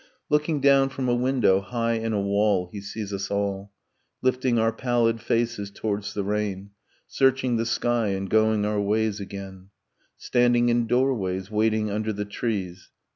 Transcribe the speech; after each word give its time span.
Looking 0.31 0.61
down 0.61 0.89
from 0.89 1.07
a 1.07 1.13
window 1.13 1.59
high 1.61 1.93
in 1.93 2.11
a 2.11 2.19
wall 2.19 2.69
He 2.71 2.81
sees 2.81 3.13
us 3.13 3.29
all; 3.29 3.71
Lifting 4.23 4.57
our 4.57 4.71
pallid 4.73 5.21
faces 5.21 5.69
towards 5.69 6.15
the 6.15 6.23
rain, 6.23 6.71
Searching 7.05 7.57
the 7.57 7.67
sky, 7.67 8.07
and 8.07 8.27
going 8.27 8.65
our 8.65 8.81
ways 8.81 9.19
again, 9.19 9.67
Standing 10.17 10.69
in 10.69 10.87
doorways, 10.87 11.51
waiting 11.51 11.91
under 11.91 12.11
the 12.11 12.25
trees 12.25 12.89